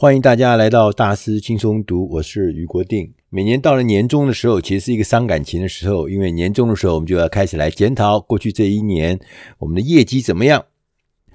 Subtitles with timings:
[0.00, 3.12] 欢迎大家来到大师轻松读，我是余国定。
[3.30, 9.18] 每年到了年终的时候，其实是一个伤感情的时候，因为年终的时候，我们就要开始来检讨过去这一年
[9.58, 10.64] 我们的业绩怎么样。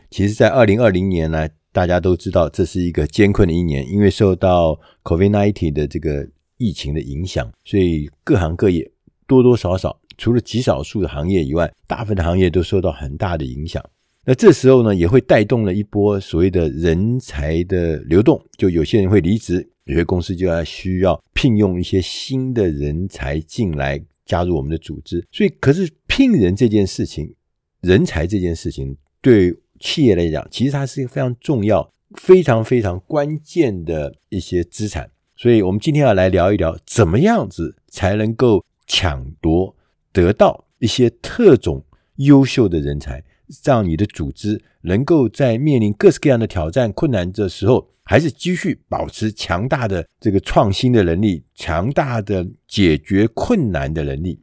[0.09, 6.25] 其实，在二零二零年呢，大家都知道这是一个艰困的一年，因为受到 COVID-19 的这个
[6.55, 8.89] 疫情的影响，所以各行各业
[9.27, 13.83] 多多少少，除了极少数的行业以外，大部分的行业都受到很大的影响。
[14.25, 25.25] 那这时候呢，也会带动了一波所谓的人才的流动，就有些人会离职，有些公司就要需要聘用一些新的人才进来加入我们的组织。
[25.29, 27.35] 所以，可是聘人这件事情，
[27.81, 35.09] 人才这件事情，对企业来讲，其实它是一个非常重要、非常非常关键的一些资产。
[35.35, 39.75] 所以我们今天要来聊一聊，怎么样子才能够抢夺
[40.13, 41.83] 得到一些特种
[42.15, 43.21] 优秀的人才。
[43.63, 54.39] 让你的组织能够在面临各式各样的挑战、困难的时候，还是继续保持强大的这个创新的能力、强大的解决困难的能力。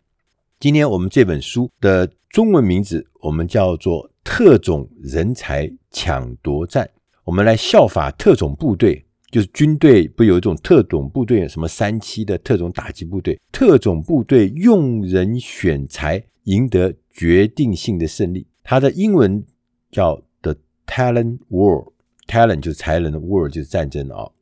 [0.59, 6.85] 今天我们这本书的中文名字，我们叫做《特种人才抢夺战》。
[7.25, 18.47] 我们来效法特种部队，就是军队不有一种特种部队，什么三七的特种打击部队，特种部队用人选才，赢得决定性的胜利。
[18.63, 19.45] 它的英文
[19.91, 24.33] 叫 The Talent War，Talent 就是才能，War 就是战争啊、哦。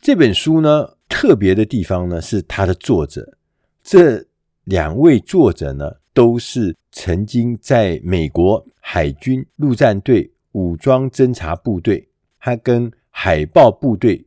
[0.00, 3.36] 这本书呢，特别的地方呢，是它的作者，
[3.82, 4.24] 这
[4.64, 12.08] 两位作者呢，都是曾经在美国海军陆战队武装侦察部队，
[12.38, 14.26] 还跟海豹部队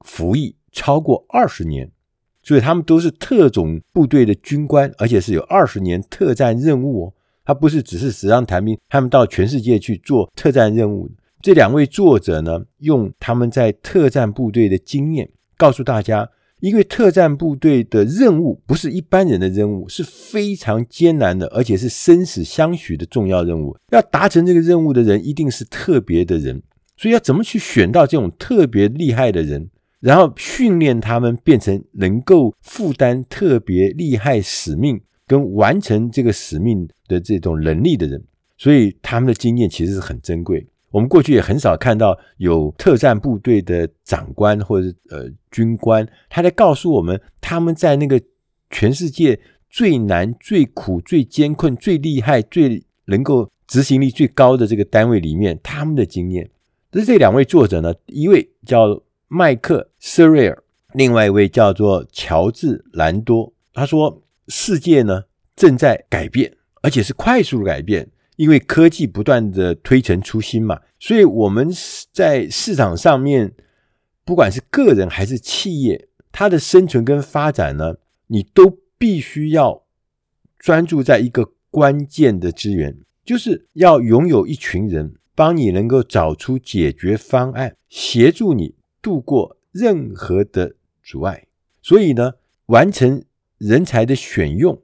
[0.00, 1.90] 服役超过二十年，
[2.42, 7.14] 所以他们都是特种部队的军官，而且是有二十年特战任务哦。
[7.52, 11.10] 他不是只是纸上谈兵，他们到全世界去做特战任务。
[11.42, 16.30] 这两位作者呢，用他们在特战部队的经验，告诉大家，
[16.60, 23.76] 因为特战部队的任务不是一般人的任务，是非常艰难的，而且是生死相许的重要任务。
[23.90, 26.62] 要达成这个任务的人，一定是特别的人。
[26.96, 29.68] 所以要怎么去选到这种特别厉害的人，
[30.00, 35.02] 然后训练他们变成能够负担特别厉害使命，
[35.32, 38.22] 跟完成这个使命的这种能力的人，
[38.58, 40.66] 所以他们的经验其实是很珍贵。
[40.90, 48.20] 我们过去也很少看到有特战部队的长官或者呃军官，他在告诉我们他们在那个
[48.68, 56.50] 全世界最难、最苦、最艰困、最厉害、最能够执行力最高的这个单位里面，他们的经验。
[56.90, 60.62] 这这两位作者呢，一位叫麦克瑟瑞尔，
[60.92, 63.54] 另外一位叫做乔治兰多。
[63.72, 64.20] 他说。
[64.48, 71.70] 世界呢正在改变，而且是快速的改变，因为科技不断的推陈出新嘛，所以我们
[72.10, 73.54] 在市场上面，
[74.24, 79.84] 不管是个人还是企业，它的生存跟发展呢，你都必须要
[80.58, 91.46] 专注在一个关键的资源，就是要拥有一群人帮你能够找出解决方案，协助你度过任何的阻碍。
[91.80, 92.32] 所以呢，
[92.66, 93.24] 完成。
[93.62, 94.82] 人才的选用，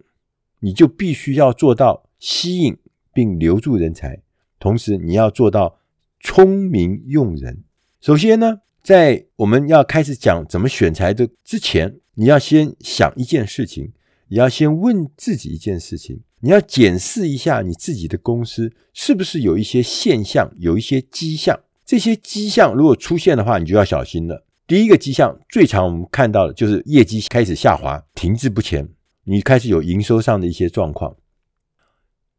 [0.60, 2.76] 你就必须要做到吸引
[3.12, 4.22] 并留住人才，
[4.60, 5.80] 同时你要做到
[6.20, 7.64] 聪明用人。
[8.00, 13.90] 首先呢，在我们要开始讲怎么选才的之前，你要先想一件事情，
[14.28, 21.58] 你要先问自己一件事情，你要检视一下你自己的公司是不是有一些现象，有一些迹象。
[21.84, 24.44] 这些迹象如果出现的话，你就要小心了。
[24.68, 28.86] 第一个迹象最常我们看到的就是业绩开始下滑，停滞不前。
[29.24, 31.16] 你开始有营收上的一些状况，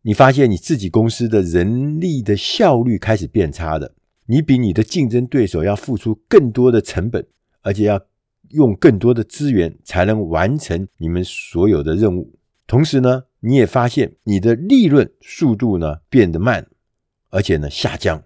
[0.03, 3.95] 你发现你自己公司的人力的效率开始变差的，
[4.27, 7.25] 你比你的竞争对手要付出更多的成本，
[7.61, 7.99] 而且要
[8.49, 12.37] 用更多的资源才能完成你们所有的任务。
[12.67, 16.67] 同时呢，你也发现你的利润速度呢变得慢，
[17.31, 18.23] 而且呢下降。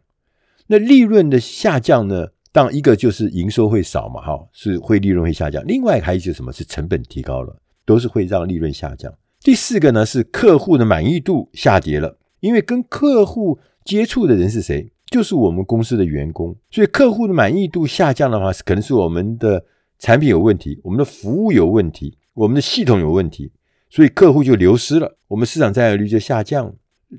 [0.68, 2.32] 那利润的下降呢？
[2.54, 5.62] 当一个就是营收会少嘛，哈，是会利润会下降。
[5.68, 9.12] 另外还有一个什么是成本提高了，都是会让利润下降。
[9.42, 14.90] 第四个呢是客户的满意度下跌了，因为跟客户接触的人是谁？
[15.08, 19.66] 就是我们公司的员工，所以客户的满意度下降的话，可能是我们的
[20.00, 23.52] 产品有问题，我们的服务有问题，我们的系统有问题，
[23.90, 26.74] 所以客户就流失了，我们市场占有率就下降。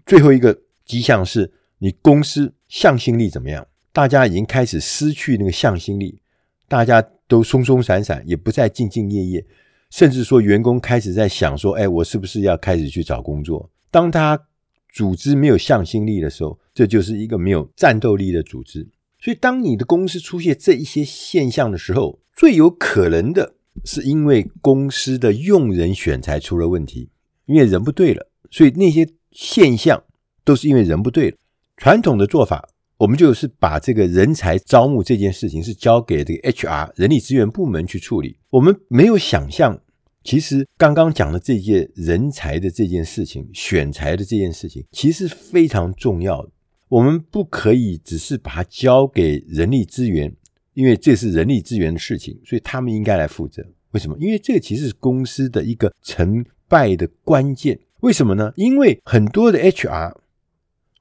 [0.06, 3.66] 最后一个迹象是你公司向心力怎么样？
[3.94, 6.18] 大家已经开始失去那个向心力，
[6.66, 9.46] 大家都松松散散，也不再兢兢业业，
[9.88, 14.48] 甚至说员工开始在想说：“哎，我是不是要开始去找工作？”当他
[14.92, 18.88] 组织没有向心力的时候，这就是一个没有战斗力的组织。
[19.20, 23.54] 所以，当你的公司出现这一些现象的时候，最有可能的
[23.84, 27.10] 是因为公司的用人选才出了问题，
[27.46, 28.28] 因为人不对了。
[28.50, 30.02] 所以那些现象
[30.42, 31.36] 都是因为人不对了。
[31.76, 38.36] 传统的做法，我们就是把这个人才招募这件事情是交给这个 HR 人力资源部门去处理。
[38.50, 39.80] 我们没有想象，
[40.22, 46.48] 其实刚刚讲的这件人才的这件事情，选才的这件事情，其实非常重要。
[46.88, 50.34] 我们不可以只是把它交给人力资源。
[50.74, 53.64] 因为这是人力资源的事情，所以他们应该来负责。
[53.92, 54.16] 为什么？
[54.18, 57.78] 因为这个其实是公司的一个成败的关键。
[58.00, 58.52] 为什么呢？
[58.56, 60.12] 因为很多的 HR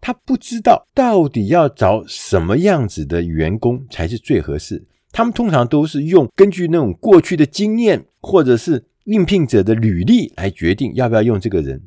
[0.04, 4.84] 他不知道到底要找什么样子的员工才是最合适。
[5.14, 11.82] 他们通常都是用根据那种过去的经验，或者是应聘者的履历来决定要不要用这个人。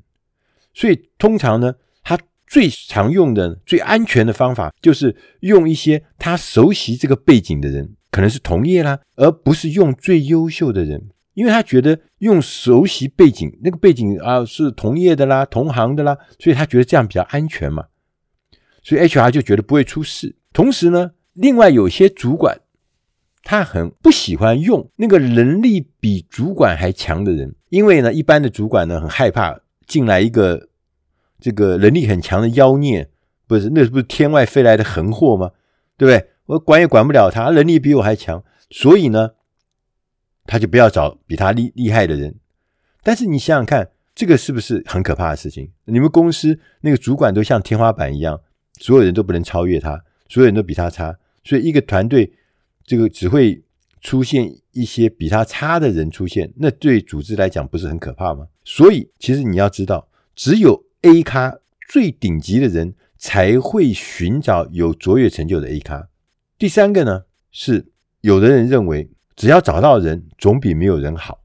[0.73, 2.19] 所以通常呢，他。
[2.49, 17.87] 最常用的、最安全的方法，就是用一些他熟悉这个背景的人，可能是同业啦，而不是用最优秀的人，因为他觉得用熟悉背景，那个背景啊是同业的啦、同行的啦，所以他觉得这样比较安全嘛，
[18.87, 20.37] 所以 HR 就觉得不会出事。
[20.53, 22.61] 同时呢，另外有些主管，
[23.43, 30.69] 他很不喜欢用那个能力比主管还强的人，因为呢，一般的主管呢很害怕进来一个。
[31.39, 33.11] 这个能力很强的妖孽，
[33.47, 35.51] 不是，那不是天外飞来的横祸吗？
[35.99, 36.31] 对不对？
[36.47, 39.33] 我管也管不了他，能力比我还强，所以呢，
[40.47, 42.37] 他就不要找比他厉厉害的人。
[43.03, 45.71] 但是你想想看，这个是不是很可怕的事情？
[45.85, 48.41] 你们公司那个主管都像天花板一样，
[48.79, 52.33] 所有人都不能超越他，所有人都比他差，所以一个团队
[52.85, 53.63] 这个只会
[54.01, 58.47] 出现一些比他差的人出现，那对组织来讲不是很可怕吗？
[58.65, 61.59] 所以其实你要知道，只有 A 咖
[61.89, 66.09] 最顶级的人才会寻找有卓越成就的 A 咖。
[66.59, 67.87] 第三个呢，是
[68.21, 71.41] 有的人认为只要找到人总比没有人好，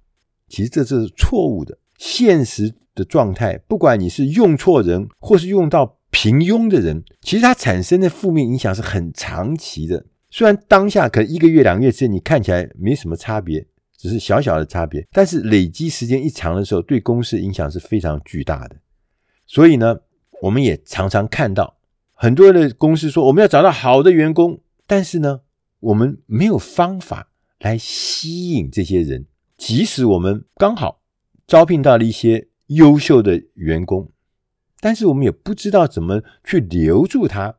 [0.47, 1.77] 其实这是错误的。
[1.97, 10.05] 现实的状态，不管你是用错人或是用到平庸的人，其实他产生的负面影响是很长期的。
[10.29, 13.65] 虽然当下可能一个月两个月之内你看起来没什么差别，
[13.97, 18.75] 只是小小的差别，但是累积时间一长的时候，对公司影响是非常巨大的。
[19.47, 19.97] 所以呢，
[20.41, 21.77] 我们也常常看到
[22.13, 25.41] 很多的公司说我们要找到好的员工，但是呢，
[25.79, 29.25] 我们没有方法来吸引这些人。
[29.57, 31.01] 即使我们刚好
[31.45, 34.11] 招聘到了一些优秀的员工，
[34.81, 37.55] 但是我们也不知道怎么去留住他，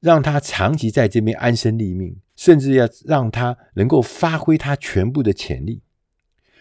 [0.00, 5.82] 让他长期在这边安身立命，甚至要让他能够发挥他全部的潜力。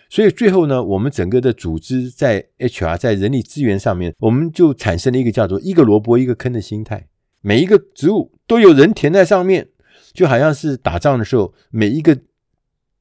[0.10, 7.08] 所以最后呢，我们整个的组织在 HR 在人力资源上面，我们就产生了一个叫做“一个萝卜一个坑”的心态。
[7.40, 9.70] 每一个职务都有人填在上面，
[10.12, 12.20] 就好像是打仗的时候，每一个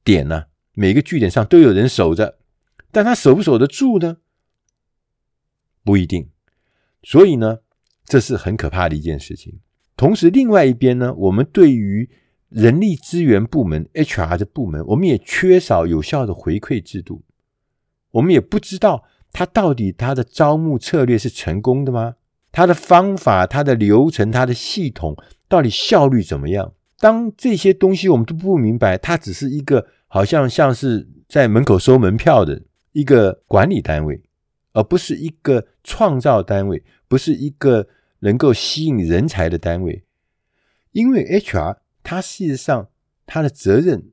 [0.05, 2.37] 点呢、每一个据点上都有人守着，
[2.91, 4.17] 但他守不守得住呢？
[5.83, 6.29] 不一定。
[7.03, 7.59] 所以呢，
[8.05, 9.59] 这是很可怕的一件事情。
[9.95, 12.09] 同时，另外一边呢，我们对于
[12.49, 17.23] 人力资源部门 HR 的部门，我们也缺少有效的回馈制度。
[18.11, 22.15] 我们也不知道他到底他的招募策略是成功的吗？
[22.51, 25.15] 他的方法、他的流程、他的系统
[25.47, 26.73] 到底效率怎么样？
[26.99, 34.21] 当这些东西我们都不明白，他只是一个好像像是在门口收门票的一个管理单位，
[34.73, 37.87] 而不是一个创造单位，不是一个
[38.19, 40.03] 能够吸引人才的单位，
[40.91, 41.77] 因为 HR。
[42.03, 42.89] 它事实上，
[43.27, 44.09] 它的责任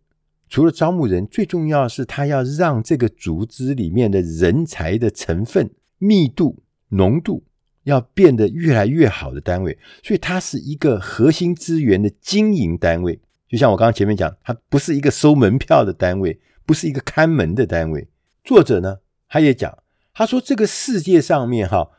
[0.47, 7.45] 除了招募人，最重要的是它要让这个组织里面的人才的成分密度、浓度
[7.85, 9.79] 要变得越来越好的单位。
[10.05, 13.19] 所以，它是一个核心资源的经营单位。
[13.49, 18.07] 就像我刚刚前面讲，它不是一个收门票的单位，不是一个看门的单位。
[18.45, 18.99] 作者呢，
[19.31, 19.79] 他也讲，
[20.19, 21.93] 他说这个世界上面哈，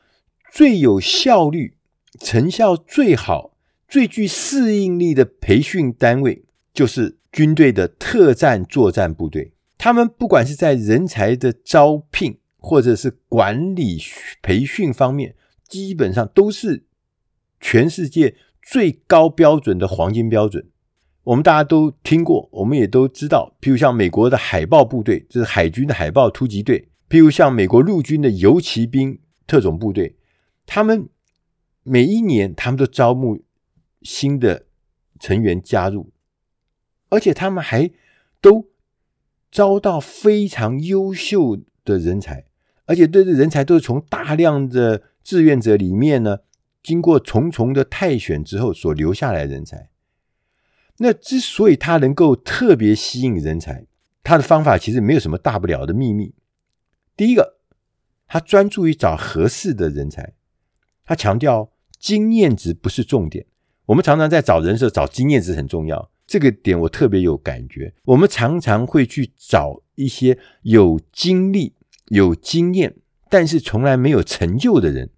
[0.52, 1.78] 最有效率、
[2.20, 3.56] 成效最好。
[3.88, 9.54] 最具适应力的培训单位就是军队的特战作战部队。
[9.78, 13.98] 他们不管是在人才的招聘，或者是管理
[14.42, 15.36] 培训方面，
[15.70, 16.84] 基本上都是
[17.62, 20.68] 全世界最高标准的黄金标准。
[21.24, 23.56] 我们大家都听过，我们也都知道。
[23.62, 30.16] 譬如像美国的海豹部队，这是海军的海豹突击队；譬如像美国陆军的游骑兵特种部队，
[30.66, 31.10] 他们
[31.84, 33.44] 每一年他们都招募。
[34.02, 34.66] 新的
[35.20, 36.14] 成员加入，
[37.10, 37.92] 而且他们还
[38.40, 38.70] 都
[39.52, 42.46] 招到非常优秀的人才，
[42.86, 46.38] 而且这人才都是从大量的志愿者里面呢，
[46.82, 49.90] 经过重重的汰选之后所留下来的人才。
[51.00, 53.86] 那之所以他能够特别吸引人才，
[54.24, 56.34] 他的方法其实没有什么大不了的秘密。
[57.20, 57.58] 第一个，
[58.28, 60.36] 他专注于找合适的人才，
[61.04, 63.46] 他强调经验值不是重点。
[63.88, 67.94] 我们常常在找人的时候找经验值很重要，这个点我特别有感觉。
[68.06, 71.74] 我们常常会去找一些有经历、
[72.08, 72.96] 有经验，
[73.30, 75.10] 但是从来没有成就的人。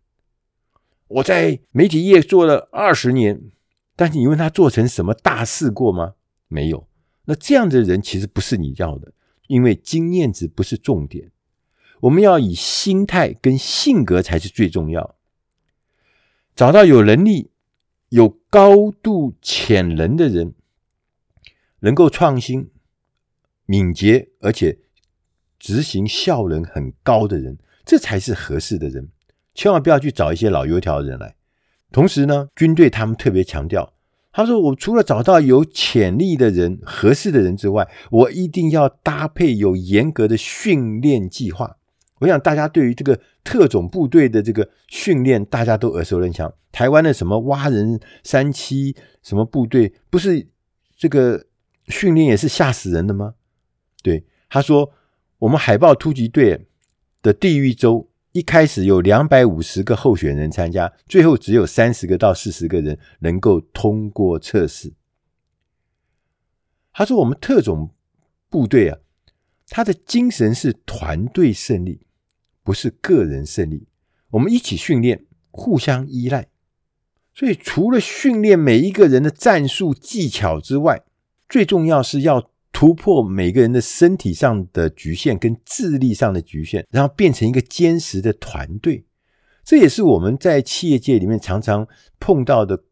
[1.07, 3.43] 我在媒体业做了二十年。
[3.95, 6.15] 但是你问他做成什么大事过吗？
[6.47, 6.87] 没有。
[7.25, 9.13] 那这样的人其实不是你要的，
[9.45, 11.29] 因为经验值不是重点。
[12.01, 15.15] 我们要以心态跟性格才是最重要。
[16.55, 17.51] 找到有能力、
[18.09, 20.53] 有高度潜能的人，
[21.79, 22.69] 能够创新、
[23.65, 24.79] 敏捷，而且
[25.57, 29.09] 执行效能很高的人，这才是合适的人。
[29.53, 31.35] 千万不要去找一些老油条的人来。
[31.91, 33.93] 同时呢，军队他们特别强调，
[34.31, 41.77] 他说：“我除了找到有潜力的人、合适的人之外，我一定要搭配有严格的训练计划。”
[42.21, 46.53] 我想大家对于这个特种部队的这个训练，大家都耳熟能详。
[46.71, 50.47] 台湾的什么蛙人三七什么部队，不是
[50.97, 51.47] 这个
[51.87, 53.33] 训练也是吓死人的吗？
[54.01, 54.93] 对，他说
[55.39, 56.67] ：“我们海豹突击队
[57.21, 64.93] 的地狱周。”一开始有两百五十个候选人参加，最后只有三十个到四十个人能够通过测试。
[66.93, 67.91] 他说：“我们特种
[68.49, 68.97] 部队啊，
[69.67, 72.05] 他的精神是团队胜利，
[72.63, 73.87] 不是个人胜利。
[74.31, 76.47] 我们一起训练，互相依赖。
[77.33, 81.03] 所以，除了训练每一个人的战术技巧之外，
[81.47, 89.05] 最重要是要。”突破每个人的身体上的局限跟智力上的局限，然后变成一个坚实的团队。
[89.63, 91.85] 这也是我们在企业界里面常常
[92.17, 92.85] 碰到的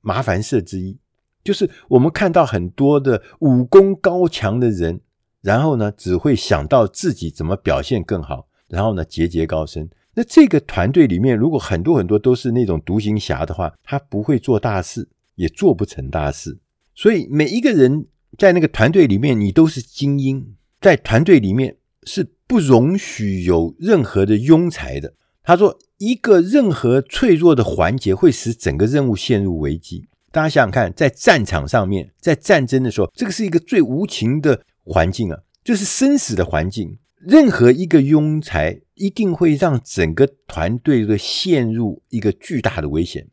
[0.00, 0.98] 麻烦事之一，
[1.44, 5.00] 就是我们看到很多的武功高强的人，
[5.40, 9.86] 然后呢，只会想到自己怎么表现更好，然后呢，节节高升。
[10.14, 16.56] 那这个团队里面，如果很多很多都是那种独行侠的话，他不会做大事，也做不成大事。
[16.94, 18.06] 所以每一个人。
[18.38, 20.54] 在那个团队里面，你都是精英。
[20.80, 25.12] 在团队里面是不容许有任何的庸才的。
[25.42, 30.06] 他说，一个任何脆弱的环节会使整个任务陷入危机。
[30.30, 36.96] 大家想想看，在战场上面，在战争的时候，这个是一个最无情的环境啊，就是生死的环境。
[37.20, 43.28] 任何一个庸才一定会让整个团队的陷入一个巨大的危险，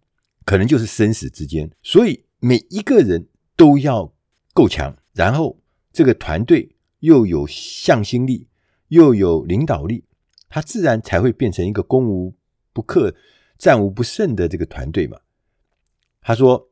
[0.45, 1.71] 可能就是生死之间。
[1.81, 4.13] 所以每一个人都要。
[4.53, 5.59] 够强，然后
[5.93, 8.47] 这个团队又有向心力，
[8.87, 10.05] 又有领导力，
[10.49, 12.33] 他自然才会变成一个攻无
[12.73, 13.13] 不克、
[13.59, 15.19] 战无不胜的这个团队嘛。
[16.21, 16.71] 他说：“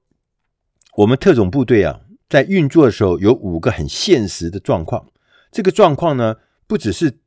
[0.98, 5.12] 我们特种部队啊，在运作的时候有五个很现实的状况。
[5.52, 7.20] 这个状况呢，不只是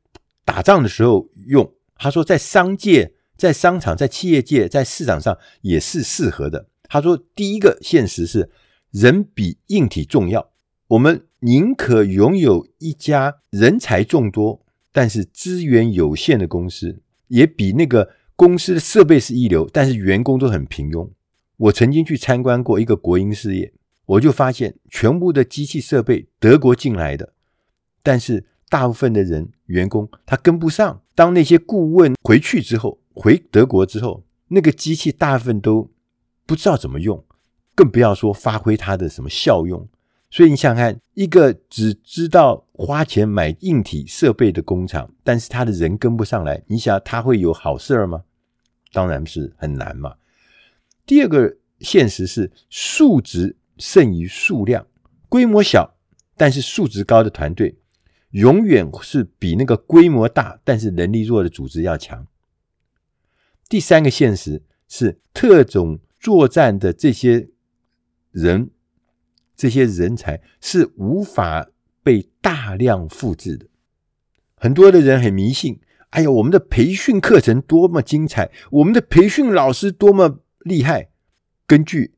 [0.43, 1.73] 打仗的时候用。
[1.95, 6.67] 他说，在商界、在商场、在企业界、在市场上也是适合的。
[6.83, 8.51] 他说，第一个现实是。”
[8.91, 10.49] 人比硬体重要，
[10.87, 21.07] 我们宁可拥有一家人才众多但是资源有限的公司，也比那个公司的设备是一流，但是员工都很平庸。
[21.57, 23.71] 我曾经去参观过一个国营事业，
[24.07, 27.33] 我就发现全部的机器设备德国进来的，
[28.01, 31.01] 但是大部分的人员工他跟不上。
[31.15, 35.91] 当那些顾问回去之后，回德国之后，那个机器大部分都
[36.45, 37.25] 不知道怎么用。
[37.75, 39.87] 更不要说发挥它的什么效用，
[40.29, 48.23] 所以你想看一个只知道花钱买硬体设备的工厂，但是他的人跟不上来，你想他会有好事儿吗？
[48.91, 50.15] 当然是很难嘛。
[51.05, 54.85] 第二个现实是数值胜于数量，
[55.29, 55.95] 规模小
[56.35, 57.77] 但是数值高的团队，
[58.31, 62.27] 永远是比那个规模大但是能力弱的组织要强。
[63.67, 67.49] 第三个现实是特种作战的这些。
[68.31, 68.69] 人
[69.55, 71.71] 这些人才是无法
[72.03, 73.65] 被大量复制的。
[74.55, 75.81] 很多的人很迷信，
[76.11, 81.09] 哎呀，我们的培训课程多么精彩，我们的培训老师多么厉害。
[81.65, 82.13] 根据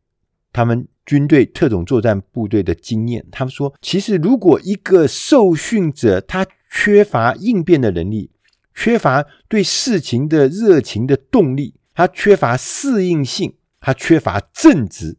[0.51, 8.31] 他们军队特种作战部队的经验，他们说，其实如果一个受训者他缺乏应变的能力，
[8.74, 15.17] 缺乏对事情的热情的动力，他缺乏适应性，他缺乏正直。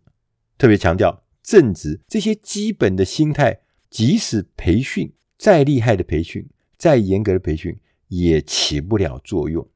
[0.56, 3.60] 特别强调正直这些基本的心态，
[3.90, 6.48] 即使培训再厉害的培训、
[6.78, 7.76] 再严格的培训，
[8.08, 9.68] 也起不了作用。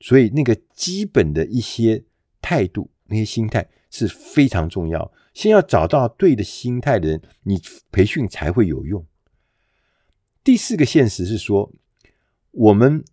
[0.00, 2.04] 所以，那个基本的一些
[2.40, 5.12] 态度、那些心态是非常重要。
[5.34, 9.06] 先要找到对的心态的人，你培训才会有用。
[10.42, 11.72] 第四个现实是说，
[12.50, 13.04] 我们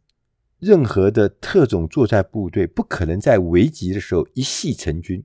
[0.60, 5.24] 任何的特种作战部队不可能在危急的时候一夕成军。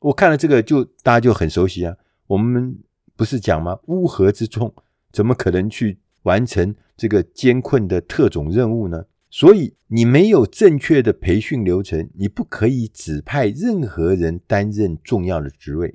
[0.00, 1.96] 我看了这个就大家就很熟悉啊，
[2.26, 2.78] 我们
[3.14, 3.78] 不是讲吗？
[3.86, 4.74] 乌合之众
[5.12, 9.04] 怎么可能去完成这个艰困的特种任务呢？
[9.34, 15.94] 所以你没有正确的培训流程，你不可以指派任何人担任重要的职位。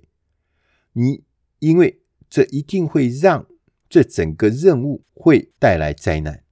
[0.93, 1.23] 你
[1.59, 3.45] 因为这一定会让
[3.87, 6.43] 这整个任务会带来灾难。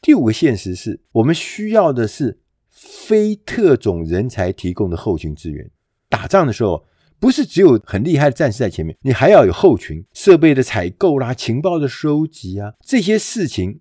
[0.00, 2.38] 第五个现实是我们需要的是
[2.70, 5.72] 非特种人才提供的后勤资源。
[6.08, 6.86] 打仗的时候，
[7.18, 13.80] 不是只有很厉害的战士在前面，你还要有后勤设备的采购啦、情报的收集啊，这些事情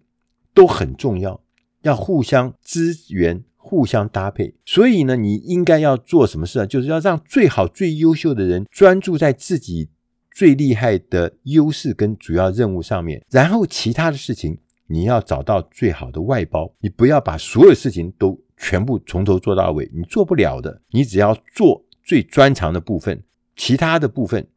[0.55, 1.43] 都很重要。
[1.81, 4.55] 要互相支援，互相搭配。
[4.65, 6.65] 所以呢，你应该要做什么事啊？
[6.65, 9.89] 就是要让最好、最优秀的人专注在自己
[10.31, 14.57] 最厉害的优势跟主要任务上面，然后其他的事情
[14.87, 16.73] 你要找到最好的外包。
[16.79, 20.81] 你不要把所有事情都全部从头做到尾，你做不了的。
[20.91, 23.23] 你只要做最专长的部分，
[23.55, 24.47] 其他的部分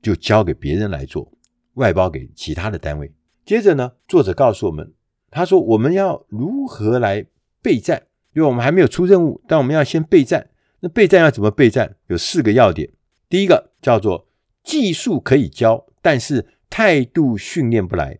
[0.00, 1.30] 就交给别人来做，
[1.74, 3.12] 外包给其他的单位。
[3.44, 4.92] 接着呢，作者告诉我们。
[5.30, 7.26] 他说：“我们要如何来
[7.62, 8.04] 备战？
[8.34, 10.48] 因为我们还没有出任务，但我们要先备战。
[10.80, 11.96] 那备战要怎么备战？
[12.06, 12.90] 有四个要点。
[13.28, 14.28] 第一个叫做
[14.62, 18.18] 技术可以教，但是态度训练不来。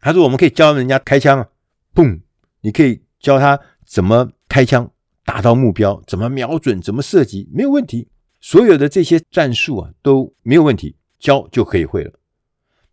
[0.00, 1.48] 他说我们可以教人家开枪啊，
[1.94, 2.20] 砰！
[2.62, 4.90] 你可以教他怎么开枪，
[5.24, 8.08] 达到目标，怎么瞄准，怎么射击，没有问题。
[8.40, 12.12] 所有的这些战术啊都没有问题，教就可以会了。”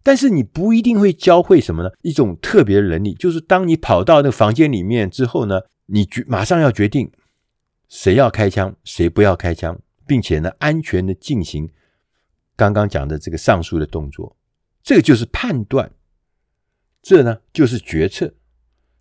[0.04, 1.90] 但是你不一定会教会什么呢？
[2.02, 7.12] 一种特别的能力，就是当你跑到那个房间里面之后呢，你决马上要决定
[7.90, 11.70] 谁要开枪，谁不要开枪，并且呢，安全的进行
[12.56, 14.38] 刚刚讲的这个上述的动作。
[14.82, 15.92] 这个就是判断，
[17.02, 18.34] 这呢就是决策，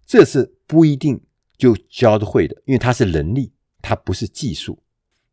[0.04, 1.20] 这是不一定
[1.56, 4.82] 就教得会的，因为它是能力，它不是技术。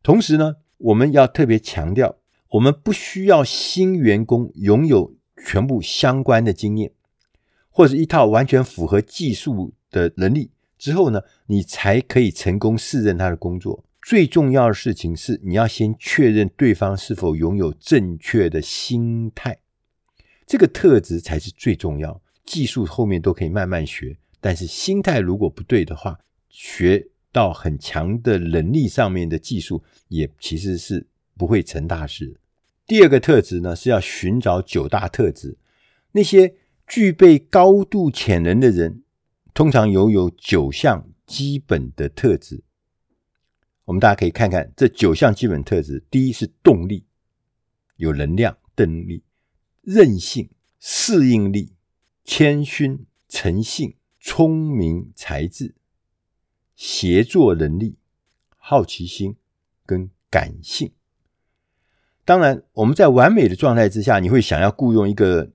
[0.04, 2.16] 同时呢，我们要特别强调，
[2.50, 5.16] 我们不需要新员工拥有。
[5.46, 6.92] 全部相关的经验，
[7.70, 13.84] 或者一套完全符合技术的能力之后呢，你才可以成功胜任他的工作。
[14.02, 19.58] 最重要的事情是，你要先确认对方是否拥有正确的心态，
[20.46, 22.20] 这个特质才是最重要。
[22.44, 26.18] 技术后面都可以慢慢学，但是心态如果不对的话，
[26.50, 31.06] 学到很强的能力上面的技术，也其实是
[31.38, 32.36] 不会成大事。
[32.86, 35.58] 第二个特质呢，是要寻找九大特质。
[36.12, 36.54] 那些
[36.86, 39.02] 具备高度潜能的人，
[39.54, 42.62] 通常拥有九项基本的特质。
[43.86, 47.06] 我们大家可以看看这九项基本特质：第一是动力，
[47.96, 49.22] 有能量、动力；
[49.82, 51.72] 韧性、适应力、
[52.24, 55.74] 谦逊、诚信、聪明、才智、
[56.76, 57.96] 协作能力、
[58.56, 59.36] 好奇心
[59.84, 60.92] 跟感性。
[62.26, 65.50] 当然，我们在完美的状态之下，你会想要雇佣一个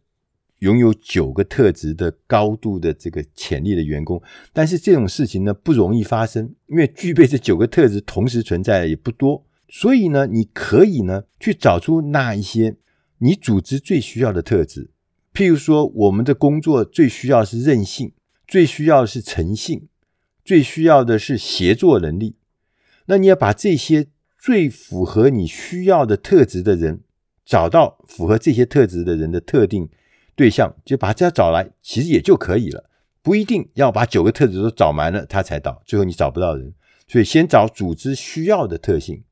[0.60, 4.22] 拥有九个特质的高度的这个潜力的员工，
[4.54, 9.44] 但是这种事情呢，不容易发生，因为具备这九个特质同时存在的也不多。
[9.68, 12.76] 所以呢，你可以呢去找出那一些
[13.18, 14.92] 你组织最需要的特质。
[15.34, 18.12] 譬如说，我们的工作最需要是韧性，
[18.48, 19.88] 最需要是诚信，
[20.46, 22.36] 最需要的是协作能力。
[23.08, 24.10] 那你要把这些。
[24.40, 27.02] 最符合你需要的特质的人，
[27.46, 29.90] 找到符合这些特质的人的特定
[30.34, 32.90] 对象，就把这找来，其实也就可以了，
[33.22, 36.74] 不一定要把九个特质都找满了他才到，最后你找不到人。
[37.06, 39.24] 所以先找组织需要的特性。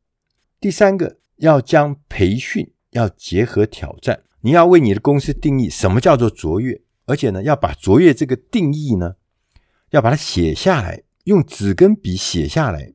[0.60, 9.16] 第三个，要将培训要结合挑战，你要为你的公司定义什么叫做卓越，而且呢，要把卓越这个定义呢，
[9.92, 12.94] 要把它写下来，用纸跟笔写下来。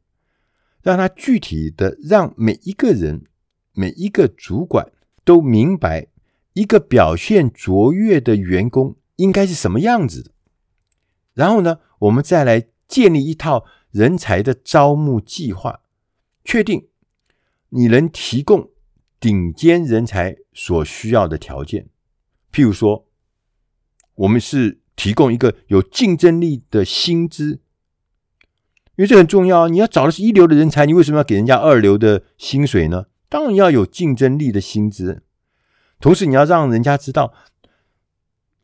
[0.83, 3.25] 让他具体的让每一个人、
[3.73, 4.93] 每一个主管
[5.25, 6.09] 都明白，
[6.55, 10.33] 一个表现卓越的员工应该是什么样子的。
[11.35, 15.81] 然后呢，我们再来建立一套人才的招募计划，
[16.45, 16.89] 确定
[17.71, 18.71] 你能提供
[19.21, 21.89] 顶尖人才所需要的条件。
[22.53, 23.07] 譬如说，
[24.17, 27.61] 我们是提供一个有竞争力的薪资。
[29.03, 33.07] 因为这很重要，你要找的是一流的人才，你为什么要给人家二流的薪水呢？
[33.29, 35.25] 当然要有竞争力的薪资，
[35.99, 37.33] 同时你要让人家知道，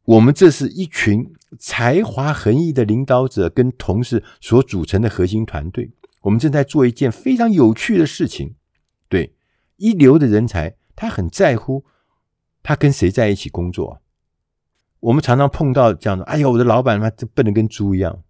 [0.05, 8.55] 我们这是一群才华横溢的领导者跟同事所组成的核心团队，我们正在做一件非常有趣的事情。
[9.09, 9.35] 对，
[9.79, 11.85] 一流的人才，他很在乎
[12.63, 14.01] 他跟谁在一起工作。
[15.01, 18.23] 我们常常碰到这样的，哎呀，我的老板他妈这笨得跟猪一样。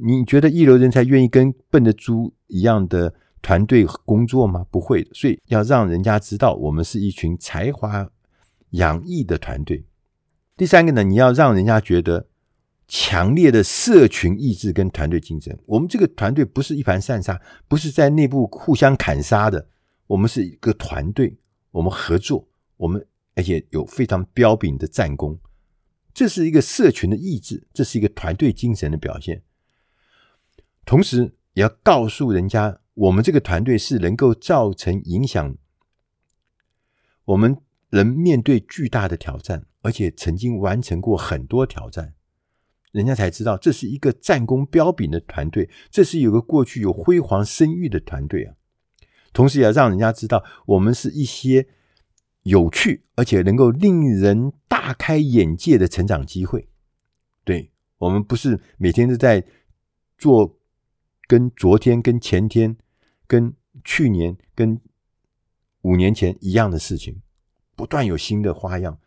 [0.00, 4.64] 你觉得一流人才愿意跟笨的猪一样的团队工作吗？
[4.70, 5.10] 不会的。
[5.12, 8.08] 所以要让人家知道，我们是一群才华
[8.70, 9.84] 洋溢的团队。
[10.56, 12.28] 第三个呢，你要让人家觉得
[12.86, 15.56] 强烈的社群意志跟团队竞争。
[15.66, 19.68] 我们这个团队不是一盘散沙，不是在内部互相砍杀的，
[20.06, 21.36] 我们是一个团队，
[21.70, 25.38] 我们合作，我们而且有非常彪炳的战功。
[26.12, 29.42] 这是一个社群的意志，这是一个团队精神的表现。
[30.88, 35.54] 同时，也要告诉人家，我们这个团队是能够造成影响，
[37.26, 37.58] 我们
[37.90, 42.14] 能面对巨大的挑战，而且曾经完成过很多挑战，
[42.90, 48.54] 人家才知道这是一个战功彪炳的团队，这是有个过去有辉煌声誉的团队啊。
[49.34, 51.68] 同时，也要让人家知道，我们是一些。
[52.44, 56.70] 有趣而且能够令人大开眼界的成长机会。
[57.44, 59.44] 对，我们不是每天都在
[60.16, 60.57] 做
[61.28, 62.76] 跟昨天、跟前天、
[63.26, 64.80] 跟去年、跟
[65.82, 67.20] 五年前一样的事情，
[67.76, 68.98] 不断有新的花样。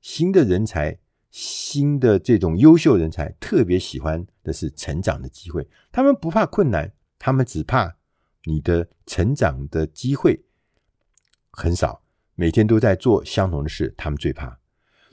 [0.00, 0.98] 新的人才，
[1.30, 5.68] 新的这种优秀人才，特别喜欢的是成长的机会。
[5.92, 7.96] 他们不怕困难，他们只怕
[8.44, 10.42] 你的成长的机会
[11.50, 12.02] 很少。
[12.34, 14.58] 每天都在做相同的事，他们最怕。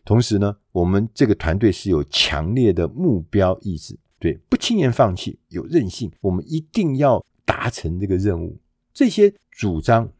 [0.06, 6.10] 同时呢，我们这个团队是有强烈的目标意志，对，不轻言放弃，有韧性。
[6.22, 8.58] 我们一定要达成这个任务。
[8.94, 10.14] 这些主张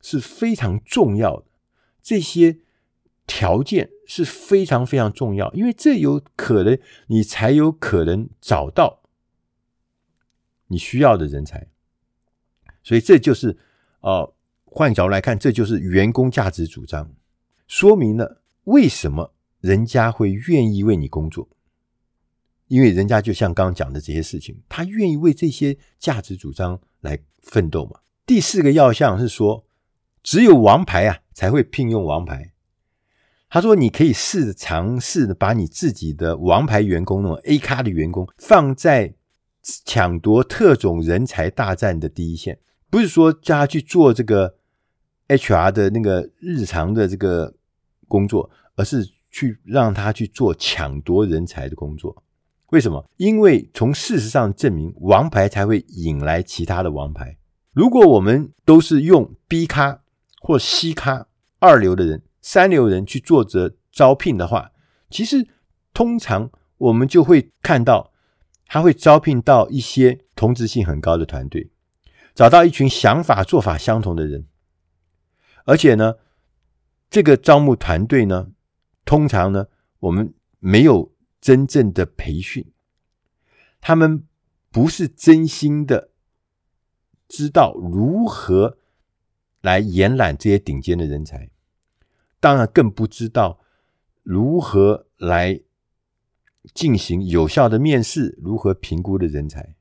[0.00, 1.46] 是非常重要的，
[2.00, 2.60] 这些
[3.26, 9.00] 条件是非常非常重要，因为这有可能你才有可能找到
[10.68, 11.66] 你需要的人才。
[12.84, 13.58] 所以这就是
[13.98, 14.32] 哦。
[14.66, 17.12] 换角度来看，这就是员工价值主张，
[17.66, 21.48] 说明了为什么人家会愿意为你工作。
[22.68, 28.00] 因为人家就像刚刚讲的这些事情，他愿意为这些价值主张来奋斗嘛。
[28.26, 29.64] 第四个要项是说，
[30.22, 32.52] 只有王牌啊才会聘用王牌。
[33.48, 39.14] 他说，你可以试尝试的把你自己的王牌员工，那种 A 咖的员工，放在
[39.62, 42.58] 抢夺特种人才大战的第一线，
[42.90, 44.56] 不是说叫他去做这个。
[45.26, 47.54] HR 的那个日常的这个
[48.06, 52.22] 工作，而是去让他去做抢夺人才的工作。
[52.74, 53.08] 为什么？
[53.18, 57.38] 因为从事实上证明，王牌才会引来其他的王牌。
[57.72, 60.00] 如果我们都是用 B 咖
[60.40, 61.28] 或 C 咖
[61.60, 64.72] 二流的人、三流人去做着招聘的话，
[65.08, 65.46] 其实
[65.92, 68.12] 通常我们就会看到，
[68.66, 71.70] 他会招聘到一些同质性很高的团队，
[72.34, 74.48] 找到一群想法做法相同的人。
[75.64, 76.14] 而且呢，
[77.08, 78.48] 这个招募团队呢，
[79.04, 79.68] 通常呢，
[80.00, 81.13] 我们没有
[81.44, 82.72] 真正的培训，
[83.78, 84.24] 他们
[84.70, 86.08] 不是真心的
[87.28, 88.78] 知道如何
[89.60, 91.50] 来延揽这些顶尖的人才，
[92.40, 93.60] 当然更不知道
[94.22, 95.60] 如何来
[96.72, 99.76] 进行有效的面试，如何评估的人才。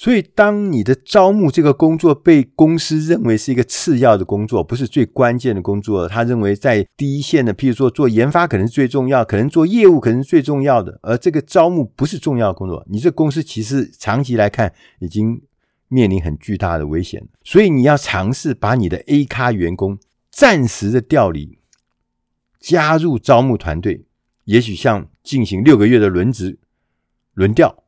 [0.00, 15.42] 所以，当你的招募这个工作被公司认为是一个次要的工作，不是最关键的工作，他认为在第一线的，譬如说做研发可能是最重要，可能做业务可能是最重要的，而这个招募不是重要的工作，你这公司其实长期来看已经
[15.88, 17.26] 面临很巨大的危险。
[17.42, 19.98] 所以，你要尝试把你的 A 咖员工
[20.30, 21.58] 暂时的调离，
[22.60, 24.04] 加入招募团队，
[24.44, 26.60] 也许像进行六个月的轮值
[27.34, 27.82] 轮调。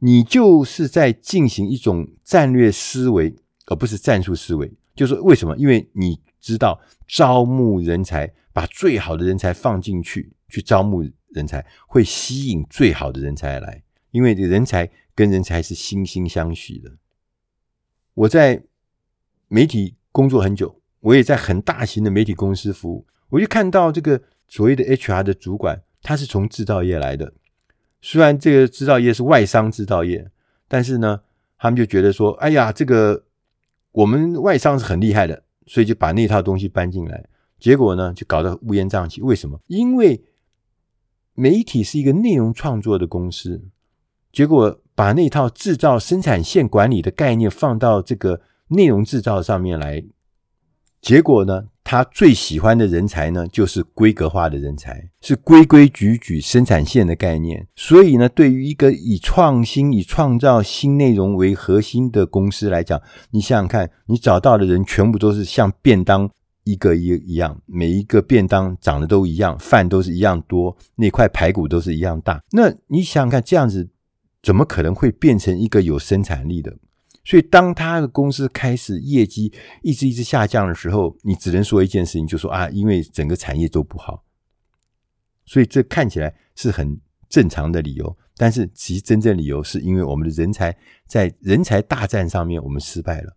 [0.00, 3.34] 你就是在进行一种战略思维，
[3.66, 4.72] 而不是战术思维。
[4.94, 5.56] 就是为什么？
[5.56, 13.82] 因为你知道招募人才，把最好的人才放进去，去招募人才，会吸引最好的人才来。
[14.10, 16.96] 因为人才跟人才是惺惺相惜的。
[18.14, 18.62] 我在
[19.46, 27.34] 媒体工作很久，我也在很大型的媒体公司服务，我就看到这个所谓的 HR 的主管，他是从制造业来的。
[28.00, 30.30] 虽然这个制造业是外商制造业，
[30.68, 31.20] 但是呢，
[31.58, 33.24] 他们就觉得说：“哎呀，这个
[33.92, 37.28] 我们外商是很厉害的，所以就把那套东西搬进来。
[37.58, 39.20] 结果呢，就搞得乌烟瘴气。
[39.20, 39.60] 为什么？
[39.66, 40.24] 因为
[41.34, 43.64] 媒体是一个内容创作的公司，
[44.32, 50.04] 结果把那套制造生产线管理的概念放到这个内容制造上面来，
[51.00, 57.66] 结果呢？”他最喜欢的人才呢，就是规格化的人才，是规规矩矩生产线的概念。
[57.74, 66.30] 所以呢，对于一个以创新、以创造新内容为核心的公司来讲，你想想看，你找到的人全部都是像便当
[66.64, 72.38] 一个一一样，每一个便当长得都一样，饭都是一样多，那块排骨都是一样大。
[72.50, 73.88] 那你想想看，这样子
[74.42, 76.76] 怎么可能会变成一个有生产力的？
[77.28, 84.24] 所以，当他的公司开始业绩一直一直下降的时候，你只能说一件事情，就说啊，因为整个产业都不好。
[85.44, 90.74] 所以，这看起来是很正常的理由，但是其实真正理由是因为我们的人才
[91.06, 93.36] 在人才大战上面我们失败了。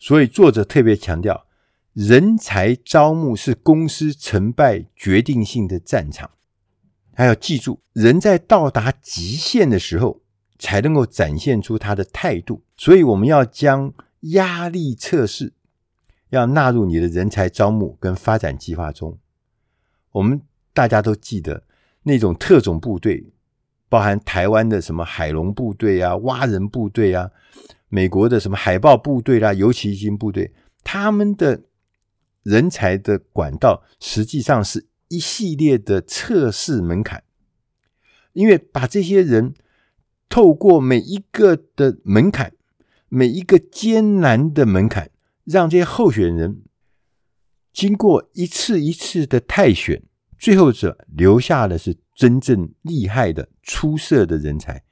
[0.00, 1.46] 所以，作者特别强调，
[1.92, 6.28] 人才招募是公司成败决定性的战场。
[7.14, 10.23] 还要记住，人在到达极限的时候，
[10.64, 15.52] 才能够展现出他的态度，所以我们要将压力测试
[16.30, 19.18] 要纳入你的人才招募跟发展计划中。
[20.12, 20.40] 我们
[20.72, 21.64] 大家都记得
[22.04, 23.26] 那种特种部队，
[23.90, 27.30] 包含台湾的什么海龙部队啊、蛙人部队啊，
[27.90, 31.64] 美国的什么海豹部队啦、啊、游骑兵部队，他们的
[32.42, 37.22] 人才的管道实际上是一系列的测试门槛，
[38.32, 39.52] 因为把这些人。
[40.34, 42.54] 透过每一个的门槛，
[43.08, 45.12] 每一个艰难的门槛，
[45.44, 46.62] 让这些候选人
[47.72, 50.02] 经过一次一次的汰选，
[50.36, 54.82] 最后者留下的是真正厉害的、出色的人才。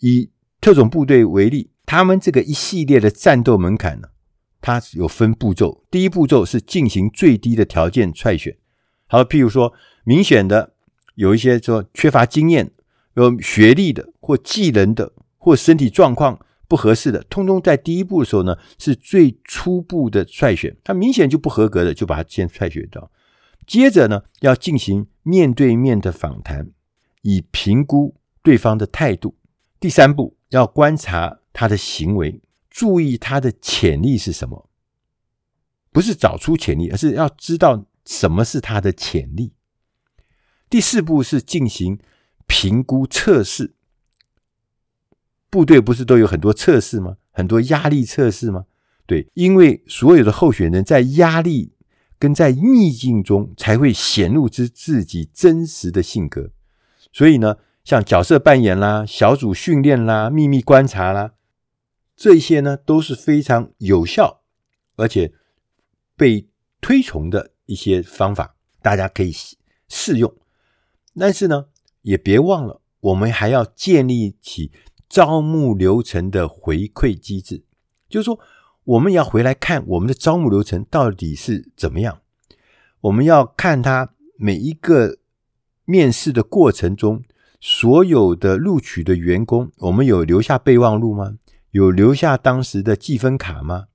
[0.00, 4.08] 以特种部队为例，他们这个一系列的战斗门槛呢，
[4.60, 5.82] 它有分步骤。
[5.90, 8.58] 第一步骤是进行最低的条件筛选，
[9.06, 9.72] 好，譬如说
[10.04, 10.74] 明显的
[11.14, 12.72] 有一些说缺乏经验。
[13.14, 23.10] 有学历的或技能的或身体状况不合适的，通通在第一步的时候呢，是最初步的筛选，他明显就不合格的，就把他先筛选掉。
[23.66, 26.70] 接着呢，要进行面对面的访谈，
[27.22, 29.36] 以评估对方的态度。
[29.78, 34.68] 第三步要观察他的行为，注意他的潜力是什么，
[35.92, 39.52] 不是找出潜力，而是要知道什么是他的潜力。
[40.68, 42.00] 第四步是进行。
[42.46, 43.74] 评估测试，
[45.50, 47.16] 部队不是都有很多测试吗？
[47.30, 48.66] 很多压力测试吗？
[49.06, 51.72] 对，因为所有的候选人在压力
[52.18, 56.50] 跟在逆境中才会显露出自己真实的性格。
[57.12, 61.32] 所以呢，像角色扮演啦、小组训练啦、秘密观察啦，
[62.16, 64.42] 这些呢都是非常有效
[64.96, 65.32] 而且
[66.16, 66.48] 被
[66.80, 69.34] 推崇的一些方法，大家可以
[69.88, 70.34] 试用。
[71.18, 71.66] 但是呢，
[72.04, 74.70] 也别忘了，我们还要建立起
[75.08, 77.64] 招募流程的回馈机制，
[78.08, 78.38] 就是说，
[78.84, 82.20] 我们要回来看我们的招募流程到底是怎么样。
[83.00, 85.18] 我们要看他每一个
[85.86, 87.22] 面试的过程中，
[87.58, 91.38] 所有的录取的员工，我们有留下备忘录吗？
[91.70, 93.86] 有留下当时的记分卡吗？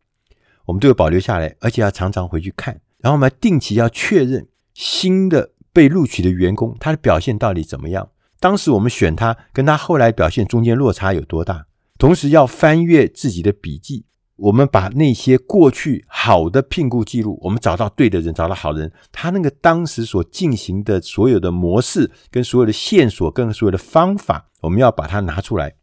[0.65, 5.51] 我们都有保留下来，而且要常常回去看，然后我们定期要确认新的。
[5.71, 8.09] 被录取的员工，他的表现到底怎么样？
[8.39, 11.65] 当时我们选他，跟他后来表现中间落差有多大？
[11.97, 14.05] 同时要翻阅自己的笔记，
[14.37, 25.73] 我们把那些过去好的聘雇记录，我们找到对的人，找到好人，他那个当时所进行的所有的模式、跟所有的线索、跟所有的方法，我们要把它拿出来，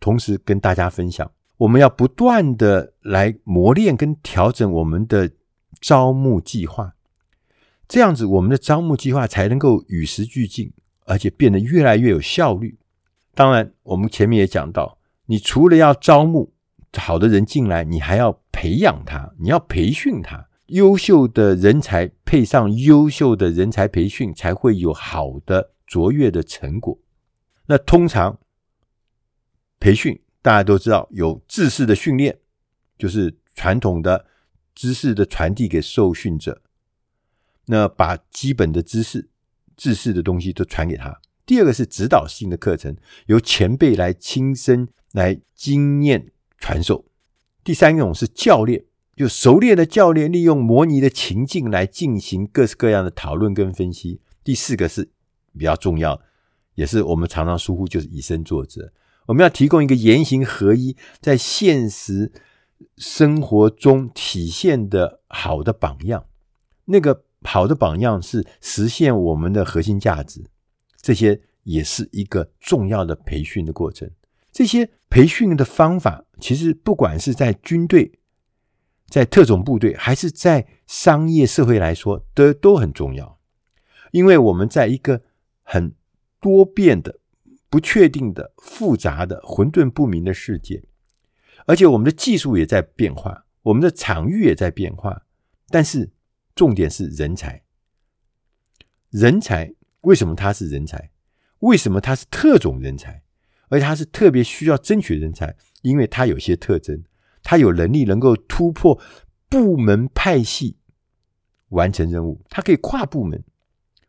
[0.00, 1.30] 同时跟大家分享。
[1.58, 5.30] 我们要不断的来磨练跟调整我们的
[5.78, 6.94] 招募计划。
[7.90, 10.72] 这样子，我们的招募计划才能够与时俱进，
[11.06, 12.78] 而且变得越来越有效率。
[13.34, 16.52] 当然，我们前面也讲到，你除了要招募
[16.96, 20.48] 好的人进来，你还要培养他，你要培训他。
[20.66, 26.96] 优秀的人才配上优秀的人才培训，才会有好的卓越的成果。
[27.66, 28.38] 那通常
[29.80, 32.38] 培训大家都知道，有知识的训练，
[32.96, 34.26] 就是传统的
[34.76, 36.62] 知识的传递给受训者。
[37.70, 39.28] 那把基本的知识、
[39.76, 41.20] 知识的东西都传给他。
[41.46, 47.04] 第二个是指导性的课程，由前辈来亲身来经验传授。
[47.62, 54.20] 第三种是教练，就熟练的教练利用模拟的情境来进行各式各样的讨论跟分析。
[54.42, 55.08] 第四个是
[55.56, 56.20] 比较重要，
[56.74, 58.92] 也是我们常常疏忽，就是以身作则。
[59.26, 62.32] 我们要提供一个言行合一，在现实
[62.96, 66.24] 生活中体现的好的榜样。
[66.86, 67.22] 那个。
[67.42, 70.44] 好的榜样是实现我们的核心价值，
[71.00, 74.10] 这些也是一个重要的培训的过程。
[74.52, 78.12] 这些培训的方法，其实不管是在军队、
[79.08, 83.38] 在特种部队，还是在商业社会来说，都都很重要。
[84.10, 85.22] 因为我们在一个
[85.62, 85.94] 很
[86.40, 87.20] 多变的、
[87.68, 90.82] 不确定的、复杂的、混沌不明的世界，
[91.66, 95.22] 而且我们的技术也在变化，我们的场域也在变化。
[95.68, 96.10] 但是
[96.60, 97.62] 重点是人才。
[99.08, 101.10] 人才为什么他是人才？
[101.60, 103.22] 为什么他是特种人才？
[103.70, 107.02] 而他是特别需要争取人才，因为他有些特征，
[107.42, 109.00] 他有能力能够突破
[109.48, 110.76] 部门派系，
[111.70, 112.44] 完成任务。
[112.50, 113.42] 他可以跨部门。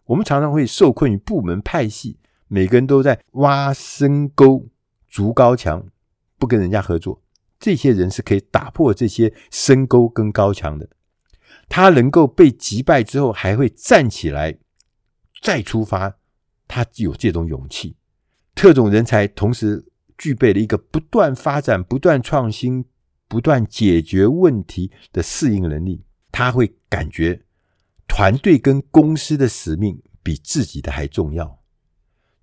[0.08, 4.68] 我们常常会受困于部门派系，每个人都在挖深沟、
[5.08, 5.88] 筑高墙，
[6.38, 7.24] 不跟人家合作。
[7.58, 10.90] 这些人是可以打破这些深沟跟高墙的。
[11.74, 14.58] 他能够被击败之后，还会站起来
[15.42, 16.18] 再出发。
[16.68, 17.96] 他有这种勇气。
[18.54, 19.86] 特种人才同时
[20.18, 22.84] 具备了一个不断发展、不断创新、
[23.30, 26.04] 不断解决问题的适应能力。
[26.30, 27.42] 他会感觉
[28.06, 31.62] 团队跟公司的使命比自己的还重要。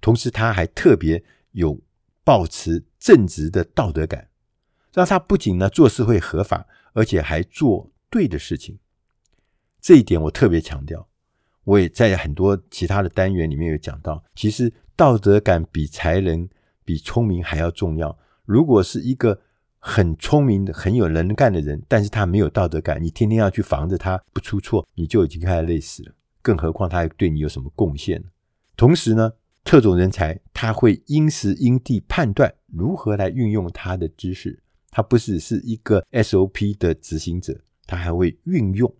[0.00, 1.78] 同时，他还特别有
[2.24, 4.30] 抱持正直的道德感。
[4.94, 8.78] 让他不仅呢做事会合法，而且还做对的事情。
[9.80, 11.08] 这一点我特别强调。
[11.64, 16.48] 我也在很多其他的单元里面有讲到，其实道德感比才能、
[16.82, 18.18] 比聪明还要重要。
[18.46, 19.38] 如果是一个
[19.78, 26.12] 很聪明的、很有能干的人，但是他没有道德感，你天天要去防着他不出错，你就已经开始累死了。
[26.40, 28.24] 更何况他还对你有什么贡献？
[28.74, 34.62] 同时呢，特种人才他会因时因地判断如何来运用他的知识。
[34.90, 38.90] 他不只是一个 SOP 的执行者，他还会运用。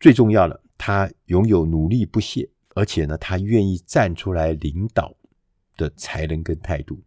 [0.00, 5.14] 最重要的，他拥有努力不懈，而且呢，他愿意站出来领导
[5.76, 7.02] 的才能跟态度。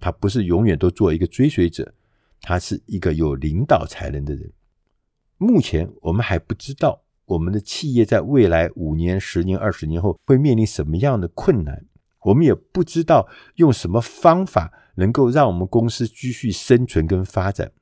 [0.00, 1.94] 他不是永远都做一个追随者，
[2.40, 4.50] 他是一个有领导才能的人。
[5.36, 11.84] 目前我们还不知道我们的企业在未来五年、十年、二十年后会面临什么样的困难，
[12.22, 14.72] 我们也不知道用什么方法。
[14.96, 17.72] 能够让我们公司继续生存跟发展，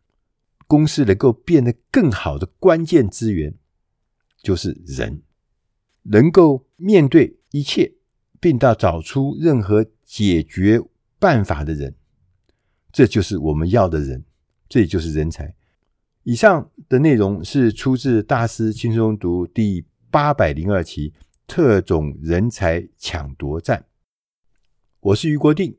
[0.69, 3.53] 公司能够变得更好的关键资源
[4.43, 5.23] 就是人，
[6.03, 7.95] 能够面对一切，
[8.41, 10.81] 并到找出任何解决
[11.19, 11.95] 办法的人，
[12.93, 14.25] 这就是我们要的人，
[14.69, 15.55] 这也就是人才。
[16.23, 21.11] 以上的内容是出自《大师轻松读》第八百零二期
[21.47, 23.81] 《特种人才抢夺战》，
[25.01, 25.77] 我是余国定。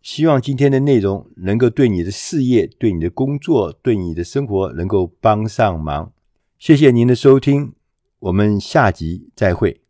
[0.00, 6.12] 希望今天的内容能够对你的事业、对你的工作、对你的生活能够帮上忙。
[6.58, 7.74] 谢谢您的收听，
[8.22, 9.81] 我们下集再会。